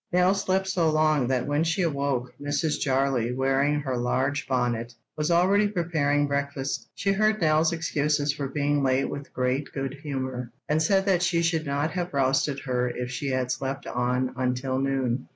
[0.09, 2.79] * Nell slept so long that when she awoke, Mrs.
[2.83, 6.89] Jarley, wearing her large bonnet, was already preparing breakfast.
[6.95, 11.43] She heard Nell's excuses for being late with great good humour, and said that she
[11.43, 15.27] should not have roused her if she had slept on until noon.